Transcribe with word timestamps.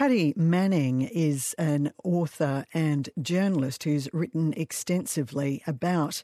Paddy 0.00 0.32
Manning 0.34 1.02
is 1.02 1.54
an 1.58 1.92
author 2.02 2.64
and 2.72 3.10
journalist 3.20 3.84
who's 3.84 4.08
written 4.14 4.54
extensively 4.56 5.62
about 5.66 6.22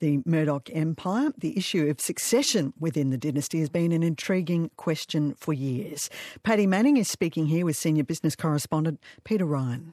the 0.00 0.22
Murdoch 0.24 0.70
empire. 0.72 1.32
The 1.36 1.54
issue 1.54 1.90
of 1.90 2.00
succession 2.00 2.72
within 2.80 3.10
the 3.10 3.18
dynasty 3.18 3.58
has 3.58 3.68
been 3.68 3.92
an 3.92 4.02
intriguing 4.02 4.70
question 4.78 5.34
for 5.34 5.52
years. 5.52 6.08
Paddy 6.42 6.66
Manning 6.66 6.96
is 6.96 7.10
speaking 7.10 7.48
here 7.48 7.66
with 7.66 7.76
senior 7.76 8.02
business 8.02 8.34
correspondent 8.34 8.98
Peter 9.24 9.44
Ryan. 9.44 9.92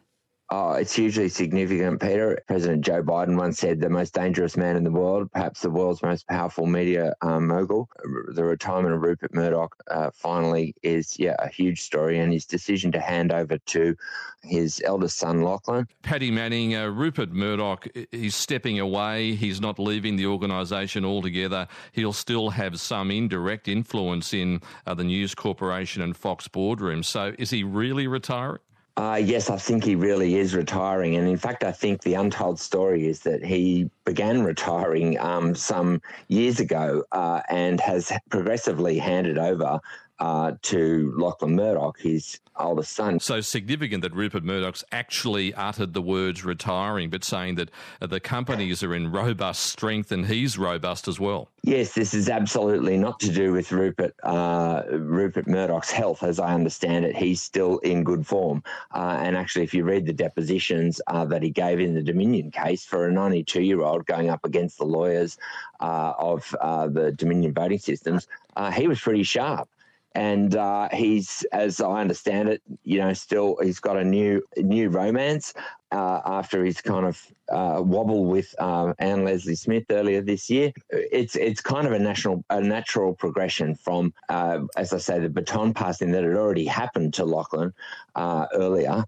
Oh, 0.52 0.74
it's 0.74 0.94
hugely 0.94 1.28
significant, 1.28 2.00
Peter. 2.00 2.40
President 2.48 2.86
Joe 2.86 3.02
Biden 3.02 3.36
once 3.36 3.58
said 3.58 3.82
the 3.82 3.90
most 3.90 4.14
dangerous 4.14 4.56
man 4.56 4.76
in 4.76 4.84
the 4.84 4.92
world, 4.92 5.32
perhaps 5.32 5.62
the 5.62 5.72
world's 5.72 6.04
most 6.04 6.28
powerful 6.28 6.68
media 6.68 7.16
um, 7.24 7.48
mogul. 7.48 7.90
The 8.34 8.44
retirement 8.44 8.94
of 8.94 9.02
Rupert 9.02 9.34
Murdoch 9.34 9.76
uh, 9.90 10.12
finally 10.14 10.76
is, 10.84 11.18
yeah, 11.18 11.36
a 11.40 11.50
huge 11.50 11.82
story, 11.82 12.20
and 12.20 12.32
his 12.32 12.46
decision 12.46 12.92
to 12.92 13.00
hand 13.00 13.32
over 13.32 13.58
to 13.58 13.96
his 14.44 14.84
eldest 14.86 15.18
son, 15.18 15.42
Lachlan. 15.42 15.88
Paddy 16.04 16.30
Manning, 16.30 16.76
uh, 16.76 16.90
Rupert 16.90 17.32
Murdoch, 17.32 17.88
he's 18.12 18.36
stepping 18.36 18.80
away. 18.80 19.34
He's 19.34 19.60
not 19.60 19.80
leaving 19.80 20.16
the 20.16 20.28
organisation 20.28 21.04
altogether. 21.06 21.68
He'll 21.92 22.14
still 22.14 22.52
have 22.52 22.80
some 22.80 23.10
indirect 23.10 23.68
influence 23.68 24.32
in 24.32 24.62
uh, 24.86 24.94
the 24.94 25.04
News 25.04 25.34
Corporation 25.34 26.04
and 26.04 26.16
Fox 26.16 26.48
boardroom. 26.48 27.02
So 27.02 27.34
is 27.40 27.50
he 27.50 27.64
really 27.64 28.06
retiring? 28.06 28.60
Uh, 28.98 29.20
yes, 29.22 29.50
I 29.50 29.58
think 29.58 29.84
he 29.84 29.96
really 29.96 30.36
is 30.36 30.56
retiring. 30.56 31.16
And 31.18 31.28
in 31.28 31.38
fact, 31.38 31.64
I 31.64 31.72
think 31.72 32.02
the 32.02 32.14
untold 32.14 32.60
story 32.60 33.08
is 33.08 33.22
that 33.22 33.44
he 33.44 33.90
began 34.06 34.44
retiring 34.44 35.20
um, 35.20 35.56
some 35.56 36.02
years 36.28 36.60
ago 36.60 37.04
uh, 37.12 37.42
and 37.50 37.80
has 37.82 38.12
progressively 38.30 38.98
handed 38.98 39.38
over 39.38 39.82
uh, 40.20 40.54
to 40.62 41.14
Lachlan 41.18 41.56
Murdoch, 41.56 42.00
his 42.00 42.40
oldest 42.58 42.94
son. 42.94 43.20
So 43.20 43.42
significant 43.42 44.02
that 44.04 44.14
Rupert 44.14 44.44
Murdoch's 44.44 44.84
actually 44.92 45.54
uttered 45.54 45.94
the 45.94 46.02
words 46.02 46.46
retiring, 46.46 47.10
but 47.10 47.24
saying 47.24 47.56
that 47.56 47.70
uh, 48.02 48.08
the 48.08 48.20
companies 48.20 48.84
are 48.84 48.96
in 48.96 49.12
robust 49.12 49.64
strength 49.64 50.12
and 50.12 50.26
he's 50.26 50.58
robust 50.58 51.08
as 51.08 51.20
well. 51.20 51.50
Yes, 51.64 51.94
this 51.94 52.14
is 52.14 52.30
absolutely 52.30 52.98
not 52.98 53.20
to 53.22 53.32
do 53.32 53.52
with 53.52 53.72
Rupert 53.72 54.16
uh, 54.24 54.84
Rupert 54.92 55.48
Murdoch's 55.48 55.92
health, 55.92 56.22
as 56.24 56.40
I 56.40 56.54
understand 56.54 57.06
it. 57.06 57.16
He's 57.16 57.42
still 57.42 57.80
in 57.80 58.04
good 58.04 58.26
form, 58.26 58.64
uh, 58.94 59.18
and 59.20 59.36
actually, 59.36 59.64
if 59.64 59.74
you 59.74 59.84
read 59.84 60.06
the 60.06 60.14
depositions 60.14 61.02
uh, 61.08 61.26
that 61.26 61.42
he 61.42 61.50
gave 61.50 61.80
in 61.80 61.96
the 61.96 62.04
Dominion 62.04 62.52
case 62.52 62.86
for 62.86 63.08
a 63.08 63.12
92 63.12 63.64
year 63.64 63.82
old 63.82 63.95
going 64.04 64.30
up 64.30 64.46
against 64.46 64.78
the 64.78 64.86
lawyers 64.86 65.38
uh, 65.80 66.14
of 66.18 66.56
uh, 66.62 66.88
the 66.88 67.12
Dominion 67.12 67.54
voting 67.54 67.80
systems, 67.80 68.28
he 68.74 68.88
was 68.88 69.00
pretty 69.00 69.24
sharp 69.24 69.70
and 70.16 70.56
uh, 70.56 70.88
he's, 70.94 71.46
as 71.52 71.82
I 71.82 72.00
understand 72.00 72.48
it, 72.48 72.62
you 72.84 73.00
know, 73.00 73.12
still 73.14 73.58
he's 73.62 73.82
got 73.82 73.98
a 73.98 74.04
new 74.04 74.42
new 74.58 74.90
romance 74.90 75.54
uh, 75.92 76.22
after 76.26 76.64
his 76.64 76.80
kind 76.80 77.06
of 77.06 77.22
uh, 77.50 77.82
wobble 77.84 78.26
with 78.26 78.56
uh, 78.58 78.94
Ann 78.98 79.26
Lesley 79.26 79.56
Smith 79.56 79.84
earlier 79.92 80.22
this 80.22 80.50
year. 80.50 80.72
It's 80.90 81.36
it's 81.36 81.60
kind 81.60 81.86
of 81.86 81.92
a 81.92 82.00
national 82.00 82.46
a 82.50 82.62
natural 82.62 83.14
progression 83.14 83.76
from, 83.76 84.14
uh, 84.30 84.62
as 84.78 84.94
I 84.94 85.00
say, 85.00 85.20
the 85.20 85.30
baton 85.30 85.74
passing 85.74 86.12
that 86.14 86.24
had 86.24 86.34
already 86.36 86.66
happened 86.66 87.14
to 87.16 87.26
Lachlan 87.26 87.74
uh, 88.16 88.46
earlier. 88.54 89.04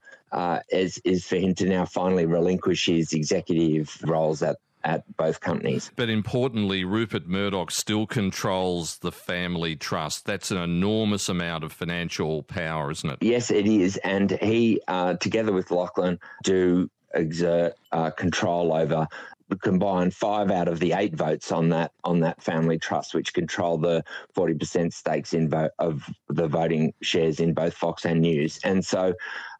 is 0.70 0.98
is 1.06 1.26
for 1.26 1.38
him 1.38 1.56
to 1.56 1.70
now 1.70 1.86
finally 1.86 2.26
relinquish 2.26 2.86
his 2.86 3.14
executive 3.14 3.98
roles 4.04 4.44
at 4.44 4.58
at 4.88 5.04
both 5.18 5.42
companies. 5.42 5.92
But 5.96 6.10
importantly, 6.10 6.86
Rupert 6.86 7.28
Murdoch 7.28 7.72
still 7.72 8.08
controls 8.08 8.98
the 9.00 9.12
family 9.12 9.76
trust. 9.76 10.26
That's 10.26 10.50
an 10.50 10.58
enormous 10.58 11.28
amount 11.28 11.66
of 11.66 11.74
financial 11.74 12.44
power, 12.44 12.90
isn't 12.92 13.10
it? 13.10 13.18
Yes, 13.22 13.52
it 13.52 13.68
is. 13.68 13.98
And 13.98 14.32
he, 14.32 14.82
uh, 14.88 15.16
together 15.16 15.52
with 15.52 15.72
Lachlan, 15.72 16.20
do 16.44 16.90
exert 17.14 17.74
uh, 17.92 18.12
control 18.12 18.74
over 18.74 19.08
combine 19.62 20.12
five 20.12 20.52
out 20.52 20.68
of 20.68 20.80
the 20.80 20.94
eight 20.94 21.16
votes 21.16 21.52
on 21.52 21.70
that 21.70 21.92
on 22.04 22.20
that 22.20 22.42
family 22.42 22.78
trust, 22.78 23.14
which 23.14 23.34
control 23.34 23.78
the 23.78 24.04
forty 24.34 24.54
percent 24.54 24.94
stakes 24.94 25.34
in 25.34 25.50
vote 25.50 25.72
of 25.80 26.04
the 26.28 26.48
voting 26.48 26.94
shares 27.02 27.40
in 27.40 27.54
both 27.54 27.74
Fox 27.74 28.06
and 28.06 28.22
News, 28.22 28.60
and 28.64 28.86
so 28.86 29.14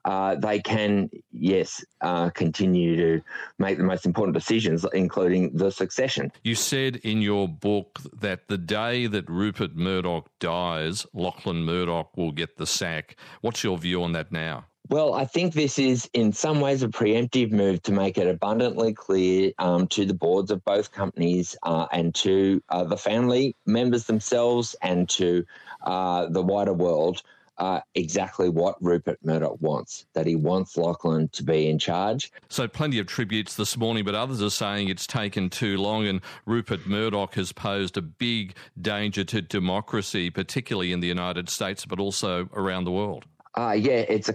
uh, 0.08 0.36
they 0.36 0.58
can, 0.58 1.10
yes, 1.34 1.84
uh, 2.00 2.30
continue 2.30 2.96
to 2.96 3.22
make 3.60 3.78
the 3.78 3.84
most 3.84 4.06
important 4.06 4.34
decisions, 4.34 4.86
including 4.94 5.52
the 5.54 5.70
succession. 5.70 6.32
You 6.46 6.56
said 6.56 6.96
in 7.04 7.22
your 7.22 7.50
book 7.50 8.00
that 8.22 8.48
the 8.48 8.58
day 8.58 9.08
that 9.08 9.30
Rupert 9.30 9.76
Murdoch 9.76 10.30
dies, 10.40 11.06
Lachlan 11.14 11.64
Murdoch 11.64 12.16
will 12.16 12.32
get 12.32 12.56
the 12.56 12.66
sack. 12.66 13.18
What's 13.42 13.66
your 13.66 13.78
view 13.78 14.02
on 14.02 14.14
that 14.14 14.32
now? 14.32 14.68
Well, 14.90 15.14
I 15.14 15.26
think 15.26 15.54
this 15.54 15.78
is 15.78 16.10
in 16.14 16.32
some 16.32 16.62
ways 16.62 16.82
a 16.84 16.88
preemptive 16.88 17.52
move 17.52 17.84
to 17.84 17.92
make 17.92 18.18
it 18.18 18.30
abundantly 18.30 18.94
clear 18.94 19.52
um, 19.60 19.88
to 19.88 20.06
the 20.06 20.14
boards 20.14 20.52
of 20.52 20.64
both 20.64 20.94
companies 20.94 21.58
uh, 21.64 21.88
and 21.92 22.16
to 22.16 22.64
uh, 22.70 22.86
the 22.86 22.96
family 22.96 23.58
members 23.66 24.06
themselves 24.06 24.74
and 24.82 25.10
to 25.10 25.46
uh, 25.84 26.28
the 26.30 26.42
wider 26.42 26.72
world 26.72 27.24
uh, 27.58 27.82
exactly 27.96 28.50
what 28.50 28.76
Rupert 28.82 29.20
Murdoch 29.24 29.58
wants, 29.60 30.06
that 30.14 30.28
he 30.28 30.36
wants 30.36 30.78
Lachlan 30.78 31.30
to 31.30 31.44
be 31.44 31.70
in 31.70 31.80
charge. 31.80 32.32
So, 32.50 32.68
plenty 32.68 33.00
of 33.00 33.08
tributes 33.08 33.56
this 33.56 33.78
morning, 33.78 34.06
but 34.06 34.16
others 34.16 34.42
are 34.42 34.50
saying 34.50 34.90
it's 34.90 35.08
taken 35.08 35.50
too 35.50 35.78
long, 35.78 36.06
and 36.08 36.22
Rupert 36.46 36.86
Murdoch 36.86 37.36
has 37.36 37.52
posed 37.52 37.98
a 37.98 38.02
big 38.02 38.56
danger 38.80 39.24
to 39.26 39.42
democracy, 39.42 40.30
particularly 40.30 40.92
in 40.92 41.00
the 41.00 41.08
United 41.08 41.50
States, 41.50 41.86
but 41.86 42.00
also 42.00 42.50
around 42.54 42.84
the 42.84 42.92
world. 42.92 43.26
Uh, 43.58 43.72
yeah, 43.72 44.06
it's 44.08 44.30
a 44.30 44.34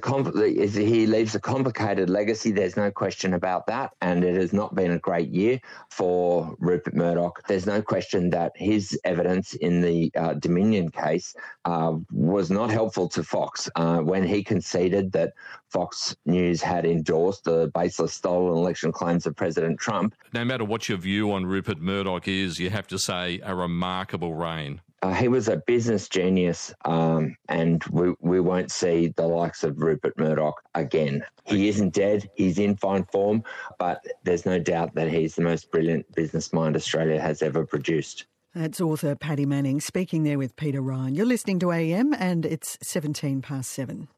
he 0.67 1.07
leaves 1.07 1.37
a 1.37 1.41
complicated 1.41 2.11
legacy. 2.11 2.51
There's 2.51 2.77
no 2.77 2.91
question 2.91 3.35
about 3.35 3.69
that, 3.69 3.93
and 4.01 4.25
it 4.25 4.35
has 4.35 4.53
not 4.53 4.75
been 4.75 4.91
a 4.91 4.99
great 4.99 5.29
year 5.29 5.61
for 5.91 6.57
Rupert 6.59 6.97
Murdoch. 6.97 7.47
There's 7.47 7.65
no 7.65 7.83
question 7.83 8.31
that 8.31 8.51
his 8.57 8.99
evidence 9.05 9.55
in 9.55 9.81
the 9.81 10.11
uh, 10.17 10.35
Dominion 10.35 10.91
case 10.91 11.37
uh, 11.65 11.99
was 12.11 12.51
not 12.51 12.71
helpful 12.71 13.09
to 13.11 13.23
Fox 13.23 13.71
uh, 13.77 13.99
when 13.99 14.25
he 14.25 14.43
conceded 14.43 15.13
that 15.13 15.35
Fox 15.69 16.17
News 16.27 16.61
had 16.61 16.85
endorsed 16.85 17.45
the 17.45 17.71
baseless 17.73 18.15
stolen 18.15 18.59
election 18.59 18.91
claims 18.91 19.25
of 19.25 19.37
President 19.37 19.79
Trump. 19.79 20.17
No 20.33 20.45
matter 20.45 20.65
what 20.65 20.89
your 20.89 20.99
view 20.99 21.31
on 21.31 21.47
Rupert 21.47 21.79
Murdoch 21.79 22.27
is, 22.27 22.59
you 22.59 22.71
have 22.71 22.89
to 22.89 22.99
say 22.99 23.41
a 23.45 23.55
remarkable 23.55 24.35
reign 24.35 24.81
uh, 25.03 25.13
he 25.13 25.27
was 25.27 25.49
a 25.49 25.57
business 25.57 26.09
genius, 26.09 26.73
um, 26.85 27.37
and 27.49 27.83
we, 27.91 28.15
we 28.21 28.41
won't 28.41 28.71
see 28.71 29.09
the 29.17 29.27
likes 29.27 29.65
of 29.65 29.81
Rupert 29.81 30.17
Murdoch 30.17 30.63
again. 30.75 31.25
He 31.45 31.69
isn't 31.69 31.93
dead, 31.93 32.31
he's 32.35 32.59
in 32.59 32.77
fine 32.77 33.05
form, 33.07 33.43
but 33.79 34.05
there's 34.23 34.47
no 34.47 34.61
doubt 34.61 34.95
that 34.95 35.11
he's 35.11 35.35
the 35.35 35.43
most 35.43 35.73
brilliant 35.73 36.11
business 36.15 36.53
mind 36.53 36.77
Australia 36.77 37.21
has 37.21 37.43
ever 37.43 37.67
produced. 37.67 38.27
That's 38.55 38.81
author 38.81 39.17
Paddy 39.17 39.47
Manning 39.47 39.81
speaking 39.81 40.23
there 40.23 40.39
with 40.39 40.55
Peter 40.57 40.81
Ryan. 40.81 41.15
You're 41.15 41.27
listening 41.27 41.59
to 41.61 41.73
AM, 41.73 42.15
and 42.15 42.47
it's 42.47 42.79
17 42.83 43.43
past 43.43 43.71
seven. 43.71 44.09